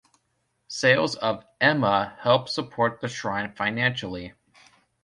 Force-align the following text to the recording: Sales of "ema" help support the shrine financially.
Sales 0.67 1.13
of 1.17 1.45
"ema" 1.63 2.17
help 2.21 2.49
support 2.49 3.01
the 3.01 3.07
shrine 3.07 3.53
financially. 3.53 4.33